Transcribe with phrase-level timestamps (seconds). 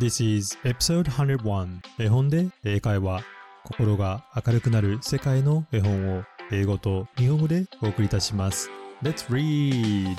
[0.00, 3.22] This is episode 101絵本で英会話。
[3.64, 8.70] 心が明るくなる世界の絵本を英語と日本語でお送りいたします。
[9.02, 10.16] Let's read!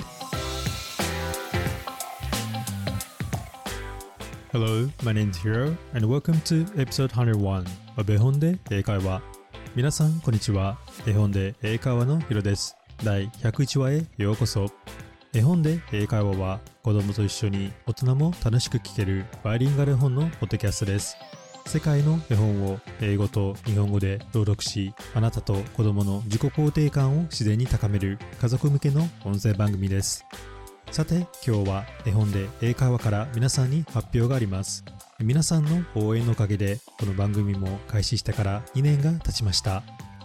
[4.52, 9.20] Hello, my name is Hiro and welcome to episode 101 of 絵本で英会話。
[9.74, 10.78] 皆さんこんにちは。
[11.08, 12.76] 絵本で英会話のヒロです。
[13.02, 14.70] 第101話へようこそ。
[15.34, 21.16] 絵本で英会話は子供と一緒に大人も楽しく聞けるバイリンガル本のポッドキャストです。
[21.64, 30.26] 世界の絵本を英語と日本語で朗読しあなたと子供の自己肯定感を自然に高める家族向けの音声番組です。
[30.90, 34.84] さて今日は絵本で英会話から皆さんに発表があります。
[35.18, 39.82] 皆さんの応援のおかげでこの番組も開始してから2年が経ちました。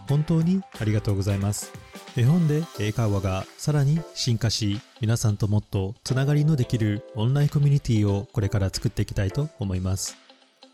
[0.10, 1.87] 本当にありがとうございます。
[2.20, 10.18] 絵本で英会話がさらに進化し皆さんともっとつながりのできるオンラインコミュニティをこれから作っていきたいと思います。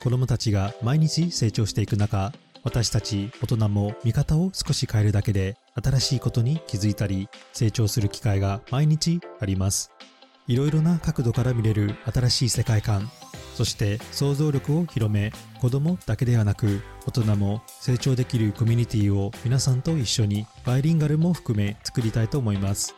[0.02, 2.32] 子供たちが毎日成長していく中
[2.64, 9.92] 私たち大人も見方を少し変えるだけで新しいことに気づいたり成長する機会が毎日あります。
[10.48, 13.12] いろいろな角度から見れる新しい世界観
[13.54, 22.96] そして想像力を広め子供だけではなく大人も成長できるコミュニティを皆さんと一緒にバイリンガルも含め作りたいと思います。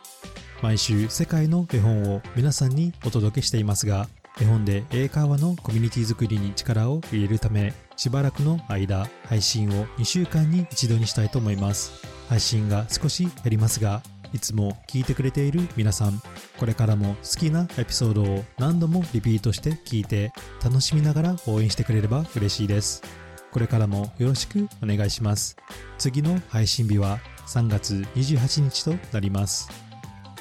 [0.62, 4.08] 毎週世界の絵本を皆さんにお届けしていますが
[4.40, 11.92] 絵本で英会話のコミュニティ作りに力を入れるためしばらくの間配信を2週間に一度にしたいと思います。
[12.28, 14.02] 配信が少し減りますが
[14.36, 16.20] いつも聞いてくれている皆さん
[16.58, 20.30] これからも好きなエピソードを何度もリピートして聞いて
[20.62, 23.02] 楽しみながら応援してくれれば嬉しいです。
[23.50, 25.56] これからもよろしくお願いします。
[25.96, 29.70] 次の配信日は3月28日となります。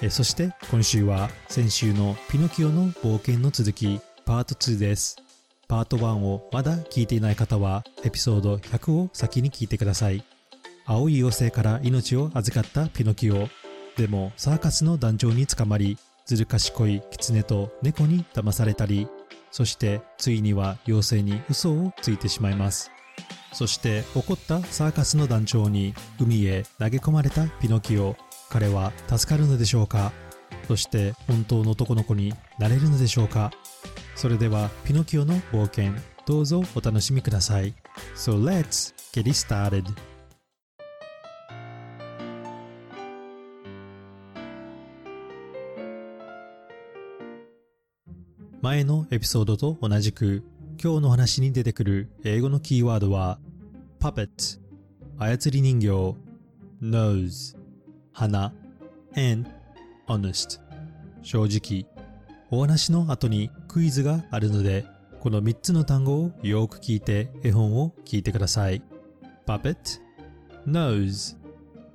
[0.02, 5.16] えそして今週は先週のピノキオの冒険の続きパート2です。
[5.70, 10.26] パート1をまだ聞いていない方はエピソード100を先に聞いてください。
[10.86, 13.48] 青い妖精から命を預かったピノキオ。
[13.98, 19.08] でもサーカスの団長に捕まりずる賢い狐と猫に騙されたり
[19.52, 22.92] そしてついには妖精に嘘をついてしまいます。
[23.54, 28.18] そして怒ったサーカスの団長に海へ投げ込まれたピノキオ
[28.50, 30.12] 彼は助かるのでしょうか？
[30.68, 33.52] そして本当の男の子になれるのでしょうか？
[34.16, 35.94] それではピノキオの冒険
[36.26, 37.74] どうぞお楽しみください。
[38.16, 39.86] So let's get started.
[48.66, 50.44] 前のエピソードと同じく
[50.84, 53.38] 今日の話に出てくる英語のキーワードは
[54.00, 54.60] puppet
[55.20, 56.16] 操り人形。
[56.82, 57.56] nose
[58.12, 58.52] 鼻。
[59.16, 59.48] and
[60.08, 60.60] honest
[61.22, 61.86] 正直。
[62.50, 64.88] お話の後にクイズがあるので
[65.20, 68.82] この3つの単語をよく聞いて絵本を聞いてください。
[69.46, 69.78] puppet
[70.66, 71.38] nose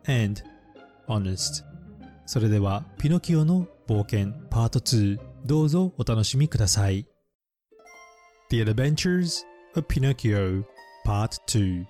[0.07, 0.41] and
[1.09, 1.65] honest
[2.27, 7.08] それではピノキオの冒険パート2どうぞお楽しみください
[8.50, 9.44] The Adventures
[9.76, 10.64] of Pinocchio
[11.06, 11.86] Part 2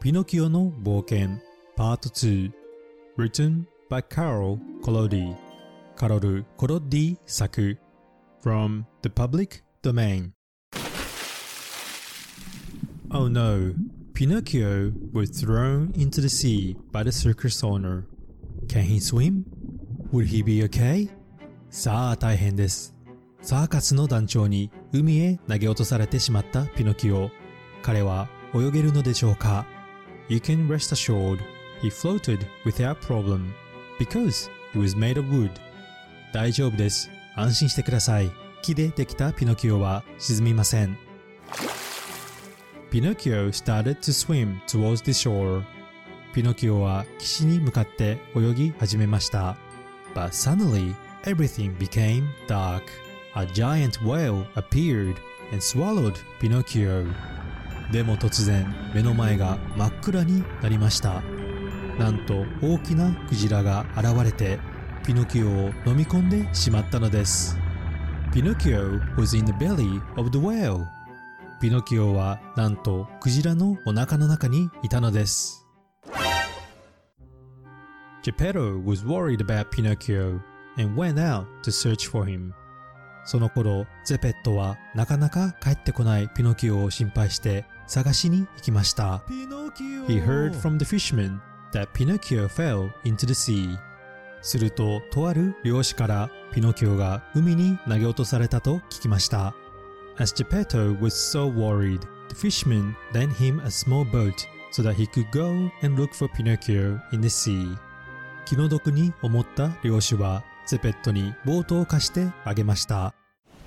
[0.00, 1.38] ピノキオの冒険
[1.76, 2.50] Part 2
[3.16, 5.36] Written by Carol Collodi
[5.96, 7.78] カロル・コロッディ作
[8.42, 10.32] From the Public Domain
[13.10, 13.74] Oh no,
[14.12, 18.06] Pinocchio was thrown into the sea by the circus owner.
[18.68, 19.44] Can he swim?
[20.10, 21.08] Would he be okay?
[21.69, 22.95] さあ大変です。
[23.41, 27.29] サーカスの団長に海へ投げ落とされてしまったピノキオ。
[27.83, 29.67] 彼は泳げるのでしょうか
[30.29, 31.39] ?You can rest assured
[31.81, 33.51] he floated without problem
[33.99, 35.51] because he was made of wood.
[36.33, 37.11] 大丈夫です。
[37.35, 38.31] 安心してください。
[38.63, 40.97] 木でできたピノキオは沈みません。
[42.91, 45.63] Pinocchio started to swim towards the shore.
[46.33, 49.55] ピノキオは岸に向かって泳ぎ始めました。
[50.15, 52.83] But suddenly, everything became dark.
[53.35, 55.17] A giant whale appeared
[55.51, 57.05] and swallowed Pinocchio.
[57.91, 61.21] でも突然、目の前が真っ暗になりました。
[61.97, 64.59] なんと大きなクジラが現れて、
[65.05, 65.49] ピノキオを
[65.85, 67.57] 飲み込んでしまったのです。
[68.31, 70.85] Pinocchio was in the belly of the whale.
[71.61, 75.65] ピノキオはなんとクジラのお腹の中にいたのです。
[78.21, 80.39] Geppetto was worried about Pinocchio
[80.79, 82.53] and went out to search for him.
[83.25, 89.21] その頃、ゼペットはなかなか帰ってこないピノキオを心配して探しに行きました。
[90.07, 91.39] He heard from the fisherman
[91.73, 93.77] that Pinocchio fell into the sea.
[94.41, 99.53] すると、とある漁師からピノキオが海に投げ落とされたと聞きました。
[100.17, 101.99] As Geppetto was so worried,
[102.29, 104.33] the fisherman lent him a small boat
[104.71, 107.77] so that he could go and look for Pinocchio in the sea.
[108.45, 113.15] 気の毒に思った漁師はゼペットにボートを貸してあげました。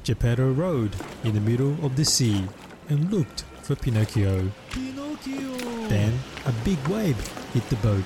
[0.05, 0.93] Geppetto rowed
[1.25, 2.49] in the middle of the sea
[2.89, 4.49] and looked for Pinocchio.
[4.71, 5.89] Pinocchio!
[5.89, 6.13] Then
[6.47, 7.17] a big wave
[7.53, 8.05] hit the boat,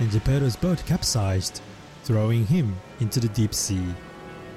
[0.00, 1.62] and Geppetto's boat capsized,
[2.04, 3.80] throwing him into the deep sea.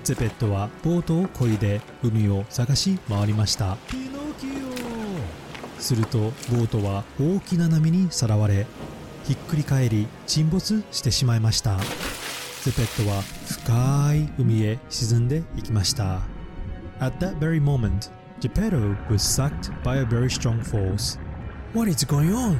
[0.03, 3.77] ゼペットはボートを漕いで海を探し回りました
[5.79, 8.67] するとボートは大きな波にさらわれ
[9.25, 11.77] ひっくり返り沈没してしまいました
[12.67, 16.19] ゼペットは深い海へ沈んでいきました
[16.99, 18.11] At that very moment,
[18.41, 21.17] Geppetto was sucked by a very strong force.
[21.73, 22.59] What is going on?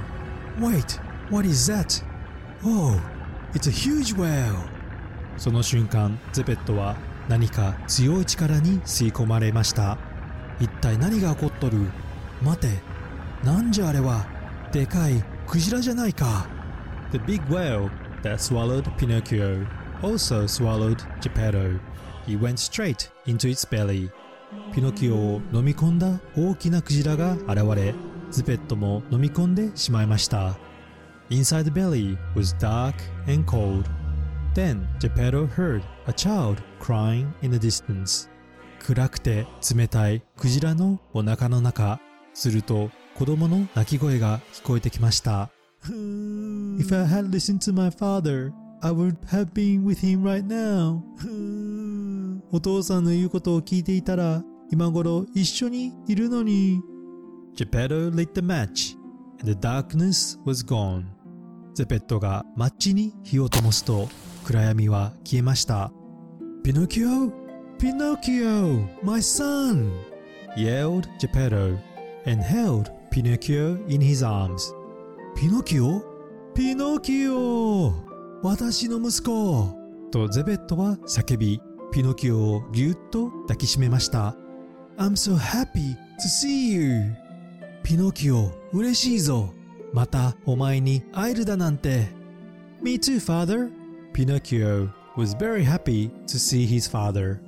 [0.62, 0.98] Wait,
[1.30, 2.01] what is that?
[2.63, 2.98] Oh,
[3.54, 4.56] it's a huge whale!
[5.36, 6.95] その瞬間、ゼペットは
[7.27, 9.98] 何か強い力に吸い込まれました
[10.62, 11.80] 一体何が起こっとる
[12.42, 12.69] 待て
[13.44, 14.25] なんじゃあれは
[14.71, 16.48] でかいクジラじゃないか
[17.12, 17.89] The big whale
[18.24, 19.68] that swallowed Pinocchio
[20.02, 21.78] also swallowed Geppetto.
[22.26, 24.10] He went straight into its belly.
[24.74, 27.94] ピノキオを飲み込んだ大きなクジラが現れ、
[28.30, 30.56] ズペットも飲み込んでしまいました。
[31.30, 32.94] Inside the belly was dark
[33.26, 33.88] and cold.
[34.54, 38.28] Then Geppetto heard a child crying in the distance.
[38.80, 42.00] 暗くて冷たいクジラのお腹の中。
[42.34, 45.50] すると子供の泣き声が聞こえてきました。
[45.84, 51.01] If I had listened to my father, I would have been with him right now.
[52.51, 56.81] お父さんの言うことを聞いていたら今頃一緒にいるのに。
[57.56, 58.95] Geppetto lit the match
[59.39, 61.06] and the darkness was gone.
[61.74, 64.07] ゼペットがマッチに火を灯すと
[64.45, 65.91] 暗闇は消えました。
[66.63, 67.31] Pinocchio!
[67.80, 68.88] Pinocchio!
[69.03, 69.91] My son!
[70.57, 71.77] yelled Geppetto
[72.25, 74.73] and held Pinocchio in his arms.
[75.35, 76.03] Pinocchio?
[76.53, 78.06] Pinocchio!
[78.43, 79.67] 私の息子
[80.11, 81.59] とゼベットは叫び、
[81.91, 84.35] ピノキオをぎゅっと抱きしめました。
[84.97, 87.15] I'm so happy to see you!
[87.83, 89.53] ピノキオ、嬉しいぞ
[89.91, 92.07] またお前に会えるだなんて。
[92.81, 93.71] Me too, father!
[94.13, 97.39] Pinocchio was very happy to see his father.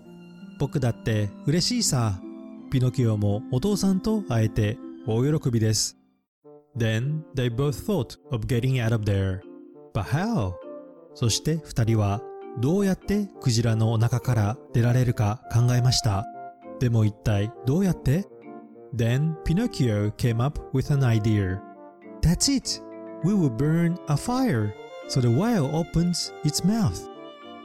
[0.59, 2.19] 僕だって嬉しいさ。
[2.71, 5.97] ピノキオもお父さんと会えて大喜びです。
[6.75, 9.41] Then they both thought of getting out of there.
[9.93, 10.53] But how?
[11.19, 12.21] そして二人は
[12.61, 16.25] どうやってクジラの中から出られるか考えました。
[16.79, 18.25] でも一体どうやって
[18.95, 21.59] Then Pinocchio came up with an idea.
[22.21, 22.81] That's it!
[23.25, 24.73] We will burn a fire
[25.09, 27.09] So the whale opens its mouth.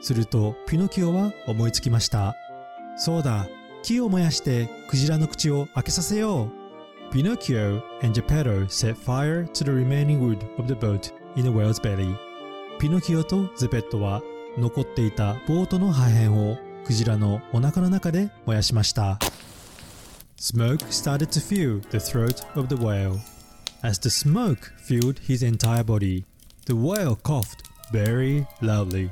[0.01, 2.35] するとピノキオは思いつきました。
[2.97, 3.47] そうだ、
[3.85, 6.51] 木を燃やしてクジラの口を開けさせよ
[7.13, 7.15] う。
[7.15, 12.17] Pinocchio and Geppetto set fire to the remaining wood of the boat in the whale's belly.
[12.79, 14.23] ピノキオとゼペットは
[14.59, 19.19] 残っていたボートの破片をクジラのお腹の中で燃やしました。
[20.39, 23.19] Smoke started to fill the throat of the whale.
[23.83, 26.25] As the smoke filled his entire body,
[26.67, 27.63] The whale coughed
[27.93, 29.11] very loudly.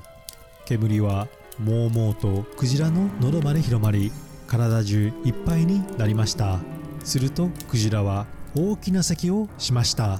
[0.65, 1.29] 煙は
[1.59, 4.11] もうもうとクジラの喉まで広まり
[4.47, 6.61] 体中いっぱいになりました
[7.05, 8.27] するとクジラは
[8.57, 10.19] 大きな咳をしました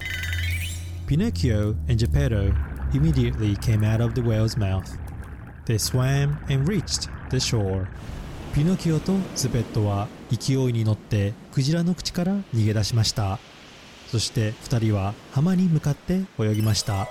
[1.07, 4.99] Pinocchio and Geppetto immediately came out of the whale's mouth
[5.65, 7.87] They swam and reached the shore
[8.55, 13.39] ピノキオとズペットは勢いに乗ってクジラの口から逃げ出しました
[14.09, 17.09] そして2人は浜に向かって泳ぎました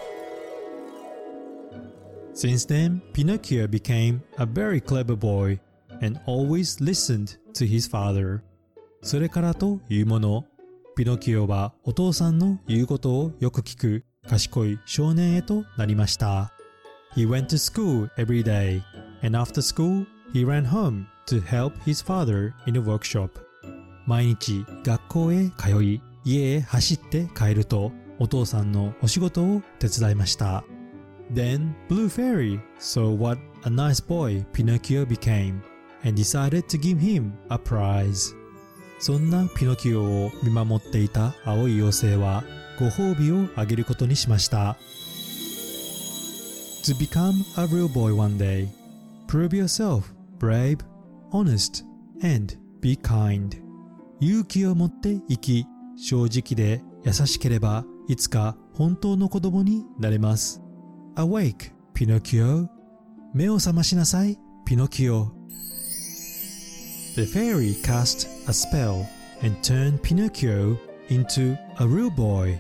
[2.33, 5.59] Since then, Pinocchio became a very clever boy
[6.01, 8.41] and always listened to his father.
[9.01, 10.45] それからというもの、
[10.95, 16.51] ピノキオはお父さんの言うことをよく聞く賢い少年へとなりました。
[17.15, 18.81] He went to school every day,
[19.21, 23.29] and after school, he ran home to help his father in the workshop.
[24.05, 30.63] 毎日学校へ通い、家へ走って帰ると、お父さんのお仕事を手伝いました。
[31.33, 35.61] Then Blue Fairy saw what a nice boy Pinocchio became
[36.03, 38.35] and decided to give him a prize.
[38.99, 42.43] そんなピノキオを見守っていた青い妖精は
[42.79, 44.77] ご褒美をあげることにしました。
[46.83, 48.67] To become a real boy one day,
[49.27, 50.03] prove yourself
[50.39, 50.79] brave,
[51.31, 51.85] honest,
[52.23, 53.61] and be kind.
[54.19, 60.61] 勇気を持って生き、正直で優しければいつか本当の子供になれます。
[61.15, 62.67] Awake, Pinocchio.
[63.33, 65.31] 目を覚ましなさい、ピノキオ。
[67.15, 69.05] The fairy cast a spell
[69.43, 70.77] and turned Pinocchio
[71.12, 72.58] into a real boy.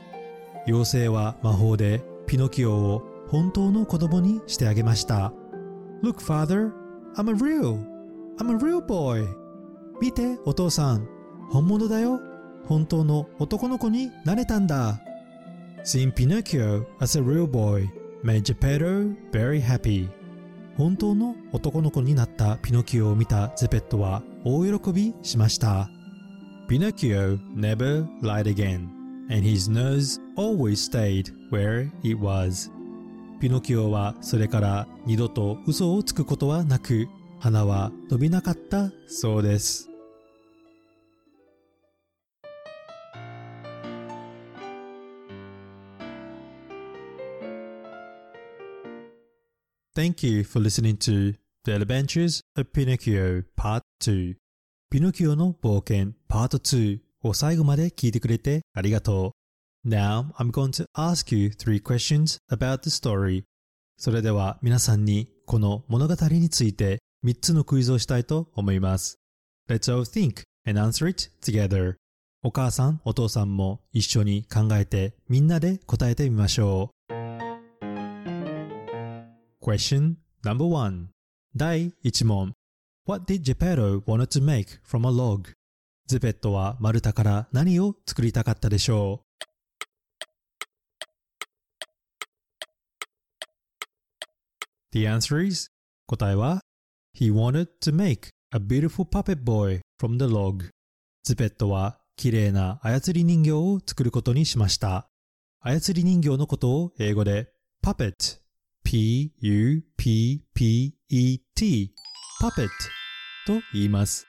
[0.67, 5.33] 妖精は魔法でピノキオを本当の子供にしてあげました。
[6.03, 6.71] Look, father,
[7.15, 7.79] I'm a real,
[8.37, 9.25] I'm a real boy.
[10.01, 11.07] 見て、お父さん、
[11.49, 12.19] 本物だよ。
[12.65, 15.01] 本当の男の子になれたんだ。
[15.83, 17.87] Seeing Pinocchio as a real boy
[18.23, 20.09] made Geppetto very happy.
[20.77, 25.89] 本当の男の子になったピノキオを見たゼペットは大喜びしました。
[26.71, 32.71] Pinocchio never lied again, and his nose always stayed where it was.
[33.41, 37.09] ピノキオはそれから二度と嘘をつくことはなく、
[37.41, 39.89] 鼻は伸びなかったそうです。
[49.93, 51.35] Thank you for listening to
[51.65, 54.40] The Adventures of Pinocchio Part 2
[54.91, 59.33] ピノキオの冒険 Part 2を最後まで聞いてくれてありがと
[59.85, 59.89] う。
[59.89, 63.43] Now I'm going to ask you three questions about the story.
[63.95, 69.15] それでは皆さんにこの物語について3つのクイズをしたいと思います。
[69.69, 71.95] Let's all think and answer it together.
[72.43, 77.13] お母さん、お父さんも一緒に考えてみんなで答えてみましょう。
[79.63, 81.07] Question number one
[81.55, 82.51] 第1問
[83.07, 85.53] What did Geppetto want to make from a log?
[86.05, 89.27] ゼペットは丸太から何を作りたかったでしょう
[94.91, 95.71] The answer is
[96.05, 96.61] 答えは
[97.17, 100.69] He wanted to make a beautiful puppet boy from the log
[101.23, 105.07] ズペットは綺麗な操り人形を作ることにしました
[105.59, 107.51] 操り人形のことを英語で
[107.83, 108.41] puppet
[108.83, 109.81] p-u-p-p-e-t
[112.41, 112.69] puppet
[113.45, 114.25] と言います。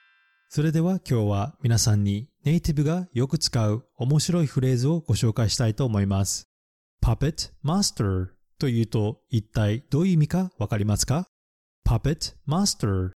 [0.51, 6.47] それでは今日は皆さんにネイティブがよく使う面白いフレーズをご紹介したいと思います。
[7.03, 8.27] puppet master
[8.59, 11.27] というと一体どういう意味かわかりますか
[11.89, 13.13] ?puppet master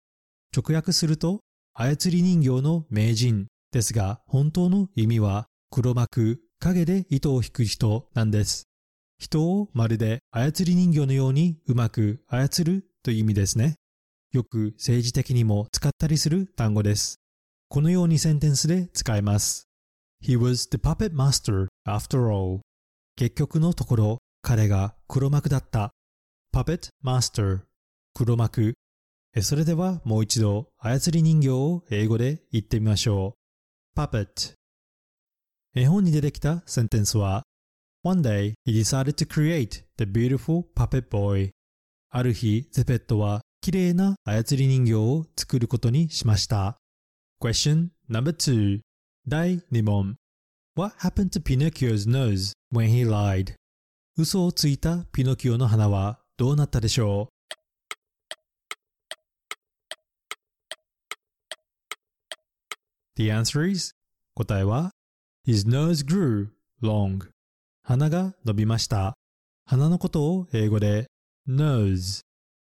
[0.57, 1.41] 直訳すると
[1.75, 8.69] 操り人形の名人ですが本当の意味は黒幕影で糸を引く人なんです。
[9.19, 13.75] 人をまるで操り人形のようにうまく操るという意味ですね。
[14.35, 17.21] よく政治的にも使ったりする単語です。
[17.69, 19.69] このようにセンテンスで使えます。
[20.25, 22.59] He was the puppet master after all.
[23.15, 25.93] 結局のところ、彼が黒幕だった。
[26.53, 27.61] puppet master
[28.13, 28.75] 黒幕。
[29.41, 33.37] それではもう一度操り人形を英語で言ってみましょ
[33.97, 34.01] う。
[34.01, 34.55] puppet
[35.77, 37.45] 絵本に出てきたセンテンスは
[38.03, 41.51] One day, he decided to create the beautiful puppet boy.
[42.11, 46.77] ある日、ゼペットは綺麗な操り人形を作ることにしました。
[47.41, 48.81] Question number two
[49.27, 50.17] 第2問
[50.77, 53.55] What happened to Pinocchio's nose when he lied?
[54.19, 57.35] 嘘をついたピノキオの鼻はどうなったでしょう
[63.17, 63.95] The answer is
[64.35, 64.91] 答えは
[65.49, 66.49] His nose grew
[66.83, 67.31] long
[67.83, 69.15] 鼻が伸びました。
[69.65, 71.07] 鼻のことを英語で
[71.49, 72.21] nose,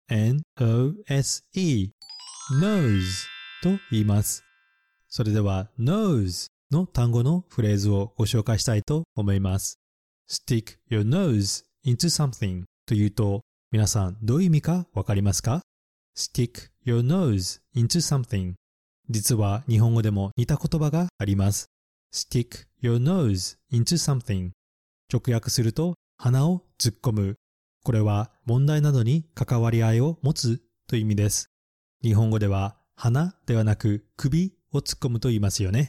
[0.08, 1.90] n-o-s-e,
[2.61, 3.26] nose
[3.62, 4.44] と言います。
[5.08, 9.78] それでは nose の単語のフレーズをご紹介したいと思います。
[10.28, 15.62] stick your nose into something というと皆さんどういう意味かわかりますか
[16.16, 18.54] ?stick your nose into something
[19.08, 21.70] 実は日本語でも似た言葉があります。
[22.12, 24.50] stick your nose into something
[25.12, 27.37] 直訳すると鼻を突っ込む。
[27.85, 31.50] これは問題などに関わり合いを持つという意味です。
[32.03, 35.88] 日本語では鼻ではなく首を突っ込むと言いますよね。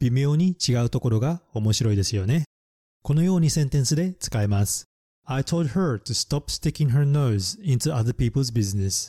[0.00, 2.44] 微妙に違うところが面白いですよね。
[3.02, 4.84] このようにセンテンスで使えます。
[5.24, 9.08] I told her to stop sticking her nose into other people's business.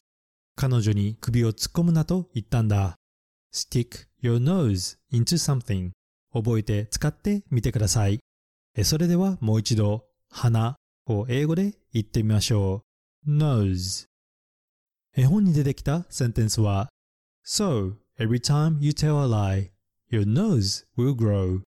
[0.56, 2.96] 彼女に首を突っ込むなと言ったんだ。
[3.54, 5.92] stick your nose into something
[6.34, 8.20] 覚えて使ってみてください。
[8.86, 12.84] それではもう一度、鼻を英語で言ってみましょ
[13.28, 13.30] う。
[13.30, 14.06] nose
[15.16, 16.90] 絵本に出てきたセンテンスは
[17.46, 19.72] So, every time you tell a lie,
[20.12, 21.62] your nose will grow.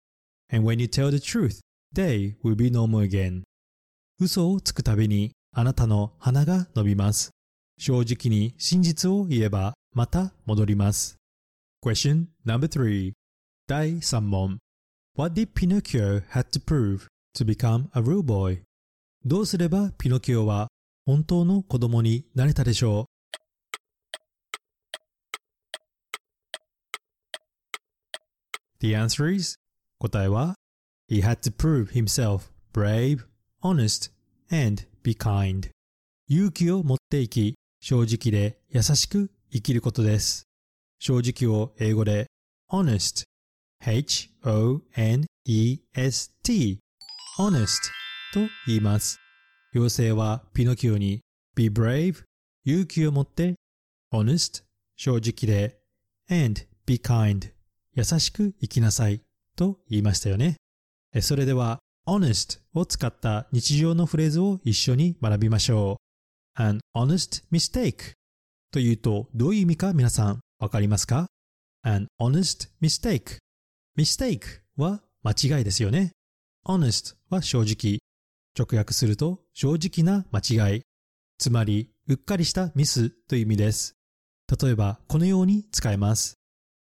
[0.52, 1.60] And when you tell the truth,
[1.94, 3.44] they will be normal again.
[4.20, 7.32] 嘘をつくたびにあなたの鼻が伸びます。
[7.78, 11.18] 正直に真実を言えばまた戻ります。
[11.84, 13.14] Question No.3
[13.68, 14.60] 第3問
[15.16, 18.62] What did Pinocchio had to prove to become a real boy?
[19.24, 20.68] どうすればピノキオは
[21.06, 23.06] 本当の子供になれたでしょう
[28.80, 29.58] The answer is
[30.00, 30.56] 答えは
[31.08, 33.26] He had to prove himself brave,
[33.62, 34.12] honest,
[34.50, 35.70] and be kind.
[36.28, 40.48] 勇気を持っていき、正直で優しく生きることです。
[41.00, 42.26] 正直を英語で
[42.72, 43.26] honest,
[43.82, 44.40] h-o-n-e-s-t,
[47.38, 48.01] honest
[48.32, 49.20] と言います。
[49.76, 51.22] 妖精はピノキオに
[51.56, 52.24] be brave,
[52.66, 53.56] 勇気を持って
[54.14, 54.64] honest,
[54.96, 55.80] 正直で
[56.30, 57.52] and be kind,
[57.94, 59.22] 優しく生きなさい
[59.58, 60.56] と言いましたよね。
[61.22, 65.98] それでは honest を使った日常のフレーズを一緒に学びましょ
[66.58, 66.62] う。
[66.62, 68.14] an honest mistake
[68.72, 71.28] というとどういう意味か皆さんわかりますか
[71.84, 73.40] ?an honest mistake
[73.98, 76.12] mistake は間違いですよね。
[76.66, 78.00] honest は正直。
[78.58, 80.82] 直訳すると正直な間違い。
[81.38, 83.96] つまり、うっかりしたミスという意味です。
[84.62, 86.36] 例えば、このように使えます。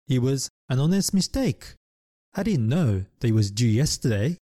[0.09, 1.77] It was an honest mistake.
[2.33, 4.37] I didn't know that it was due yesterday.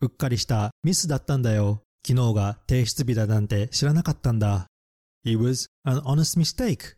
[0.00, 1.82] うっかりしたミスだったんだよ。
[2.06, 4.66] 昨日が提出日だなんて知らなかったんだ。
[5.24, 6.96] It was an honest mistake.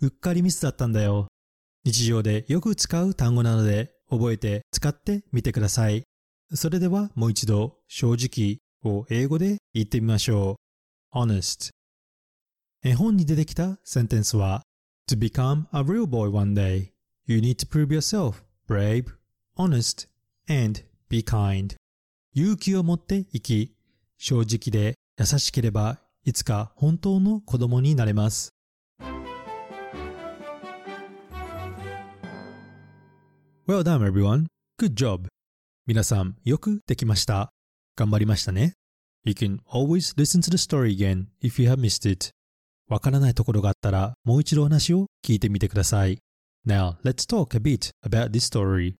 [0.00, 1.26] うっかりミスだったんだよ。
[1.84, 6.04] 日常でよく使う単語なので覚えて使ってみてください。
[6.54, 10.56] それではもう一度正直を英語で言ってみましょ
[11.12, 11.18] う。
[11.18, 11.70] honest
[12.82, 14.62] 絵本に出てきたセンテンスは
[15.08, 16.90] To become a real boy one day,
[17.26, 19.06] you need to prove yourself brave,
[19.56, 20.08] honest,
[20.48, 21.76] and be kind.
[22.34, 23.76] 勇気を持って生き、
[24.18, 28.50] 正直で優しければいつか本当の子供になれます。
[33.66, 34.46] Well done, everyone.
[34.78, 35.28] Good job.
[35.86, 37.55] 皆さん、よくできました。
[37.96, 38.74] 頑張りましたね。
[39.24, 42.30] You can always listen to the story again if you have missed it.
[42.88, 46.18] わからないところがあったら、もう一度話を聞いてみてください。
[46.66, 48.94] Now, let's talk a bit about this story.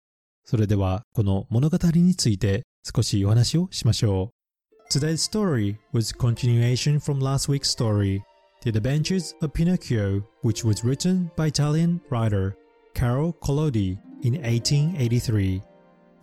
[0.44, 4.98] それでは、この物語について少しお話をしましょう。
[4.98, 8.22] Today's story was continuation from last week's story,
[8.62, 12.56] The Adventures of Pinocchio, which was written by Italian writer
[12.94, 15.60] Carol Collodi in 1883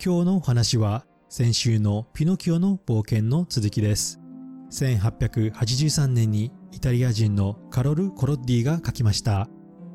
[0.03, 1.05] 今日のお話は
[1.35, 4.19] 先週のピノキオの冒険の続きです
[4.69, 9.49] 1883年にイタリア人のカロル・コロッディが書きました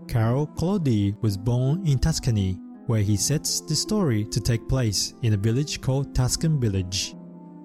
[0.08, 2.56] Carol Collodi was born in Tuscany
[2.88, 7.16] where he sets the story to take place in a village called Tuscan Village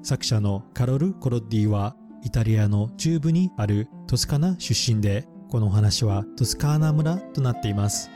[0.03, 8.11] 作者のカロル・コロッディはイタリアの中部にあるトスカナ出身でこのお話はトスカーナ村となっています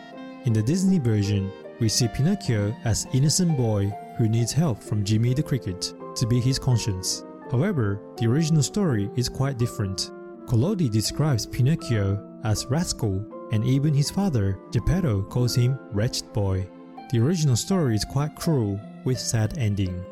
[0.46, 1.50] In the Disney version,
[1.82, 6.40] we see Pinocchio as innocent boy who needs help from Jimmy the Cricket to be
[6.40, 7.24] his conscience.
[7.52, 10.12] However, the original story is quite different.
[10.48, 16.68] Collodi describes Pinocchio as rascal and even his father, Geppetto, calls him wretched boy.
[17.12, 20.04] The original story is quite cruel with sad ending.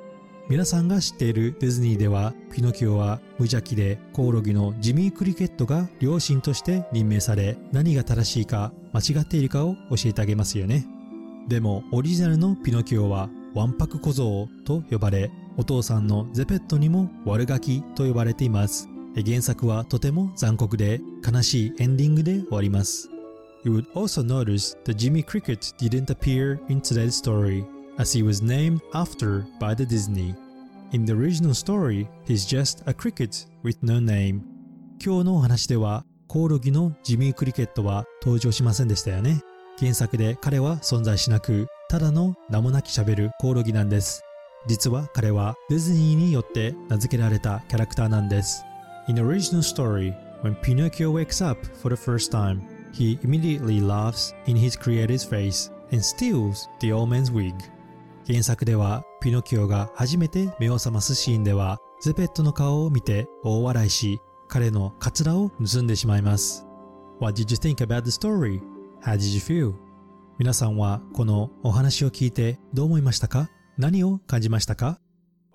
[0.47, 10.85] 皆さんが知っているディズニーではピノキオは無邪気でコオロギのジミー・クリケットが両親として任命され何が正しいか間違っているかを教えてあげますよね
[11.47, 18.87] でもオリジナルのピノキオはわんぱく小僧と呼ばれお父さんのゼペットにも悪ガキと呼ばれています
[19.25, 23.09] 原作はとても残酷で悲しいエンディングで終わります
[23.63, 27.65] You would also notice that Jimmy Cricket didn't appear in today's story
[27.97, 30.35] as he was named after by the Disney.
[30.91, 34.41] In the original story, he's just a cricket with no name.
[35.03, 39.41] 今日のお話ではコオロギのジミー・クリケットは登場しませんでしたよね。
[39.79, 44.23] 原作で彼は存在しなく、ただの名もなき喋るコオロギなんです。
[44.67, 48.63] 実は彼はディズニーによって名付けられたキャラクターなんです。
[49.07, 54.57] In the original story, when Pinocchio wakes up for the first time, he immediately laughs in
[54.57, 57.53] his creator's face and steals the old man's wig.
[58.27, 66.65] 原作ではピノキオが初めて目を覚ますシーンではゼペットの顔を見て大笑いし彼のカツラを盗んでしまいます
[67.19, 68.61] What did you think about the story?
[69.03, 69.84] How did you feel?
[70.37, 74.99] 皆さんはこのお話を聞いてどう思いましたか何を感じましたか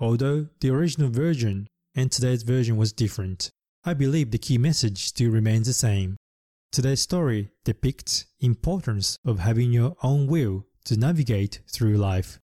[0.01, 3.51] Although the original version and today's version was different,
[3.85, 6.17] I believe the key message still remains the same.
[6.73, 12.41] Today's story depicts importance of having your own will to navigate through life.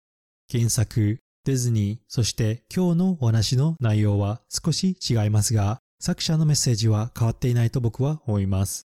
[0.50, 8.88] 原作、ディズニー、そして今日のお話の内容は少し違いますが、作者のメッセージは変わっていないと僕は思います。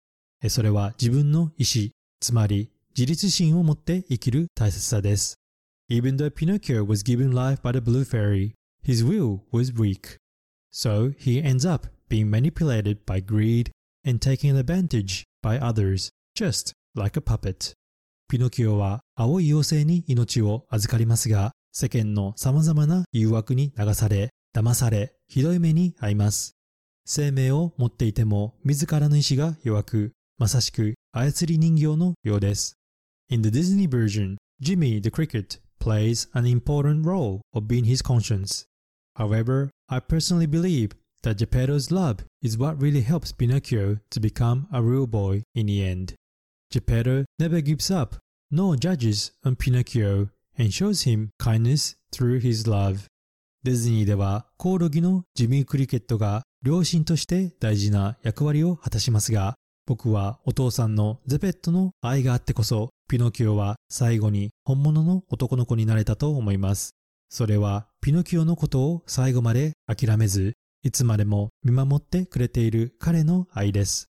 [0.49, 2.69] それは自分の意志、つまり
[3.00, 5.40] 自立心を持って生きる大切さです。
[5.90, 10.18] Even though Pinocchio was given life by the blue fairy, his will was weak.
[10.70, 13.72] So he ends up being manipulated by greed
[14.06, 17.72] and taken advantage by others, just like a puppet.
[18.28, 26.58] ピノキオは青い妖精に命を預かりますが、世間の様々な誘惑に流され、騙され、ひどい目に遭います。
[27.06, 32.79] 生命を持っていても自らの意志が弱く、まさしく操り人形のようです。
[33.29, 38.64] In the Disney version, Jimmy the Cricket plays an important role of being his conscience.
[39.16, 40.92] However, I personally believe
[41.23, 45.85] that Geppetto's love is what really helps Pinocchio to become a real boy in the
[45.85, 46.14] end.
[46.70, 48.16] Geppetto never gives up,
[48.51, 53.09] nor judges on Pinocchio and shows him kindness through his love.
[53.62, 59.55] ディズニーではコオロギのジミー・クリケットが両親として大事な役割を果たしますが、
[59.87, 66.91] 僕はお父さんのゼペットの愛があってこそ、 ピノキオは最後に本物の男の子になれたと思います。
[67.28, 74.06] それはピノキオのことを最後まで諦めず、いつまでも見守ってくれている彼の愛です。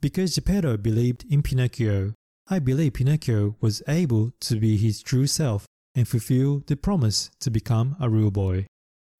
[0.00, 2.14] Because Geppetto believed in Pinocchio,
[2.46, 5.64] I believe Pinocchio was able to be his true self
[5.94, 8.64] and fulfill the promise to become a real boy.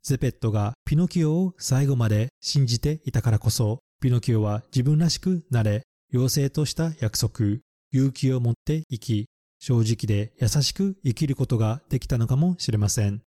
[0.03, 5.83] ゼペットがピノキオを最後まで信じていたからこそ、ピノキオは自分らしくなれ、
[6.15, 7.59] 妖精とした約束、
[7.93, 9.27] 勇気を持って生き、
[9.61, 13.23] 正直で優しく生きることができたのかもしれません。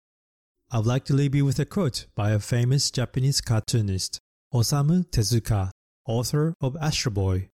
[0.71, 4.17] I'd like to leave you with a quote by a famous Japanese cartoonist,
[4.53, 5.69] Osamu Tezuka,
[6.07, 7.49] author of Astro Boy.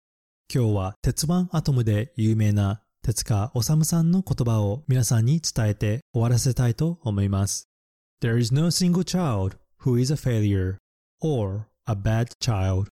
[0.53, 7.69] 今日は鉄腕アトムで有名な手塚治虫さんの言葉を皆さんに伝えて終わらせたいと思います。
[8.23, 10.79] There is no single child who is a failure
[11.21, 12.89] or a bad child.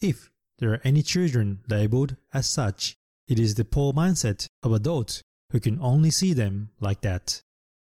[0.00, 2.96] If there are any children labeled as such,
[3.28, 7.40] it is the poor mindset of adults who can only see them like that.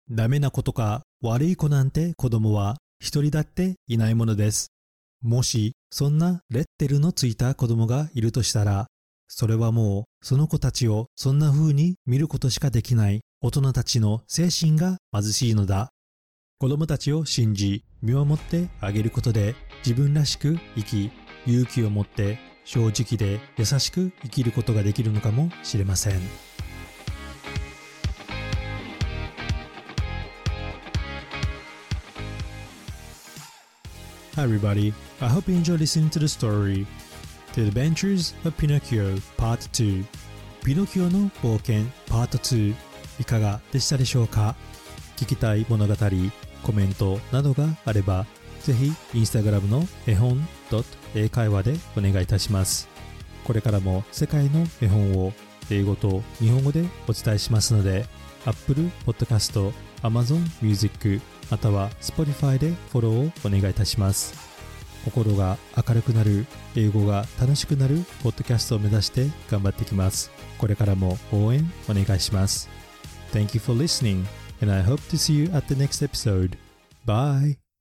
[0.10, 4.72] ダメなことか悪い子なんて子供は一人だっていないものです。
[5.22, 8.88] もしそんなレッテルのついた子供がいるとしたら、
[9.28, 15.90] それはもうその子たちをそんな風に見ることしかできない大人たちの精神が貧しいのだ。
[16.60, 21.12] 子供たちを信じ、見守ってあげることで自分らしく生き、
[21.46, 26.20] 勇気を持って正直で優しく生きることができるのかもしれません。
[34.36, 36.86] Hi everybody, I hope you enjoy listening to the story
[37.54, 40.06] The Adventures of Pinocchio Part 2
[40.66, 42.76] ピノキオの冒険 Part 2
[43.22, 44.56] いかがでしたでしょうか
[45.16, 45.96] 聞きたい物語、
[46.64, 48.28] コメントなどがあれば
[48.64, 50.48] ぜひインスタグラムの絵本
[51.16, 52.90] 英会話でお願いいたします
[53.44, 55.34] これからも世界の絵本を
[55.70, 58.06] 英語と日本語でお伝えしますので
[58.46, 64.34] Apple Podcast、Amazon Music または Spotify でフォローをお願いいたします。
[65.06, 70.32] 心が明るくなる、英語が楽しくなるポッドキャストを目指して頑張っていきます。
[70.58, 72.70] これからも応援お願いします。
[73.32, 74.26] Thank you for listening
[74.62, 76.58] and I hope to see you at the next episode.
[77.06, 77.67] Bye!